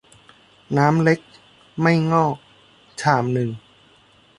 [0.73, 2.35] เล็กน้ำ ไม่งอก
[3.01, 3.49] ชามนึง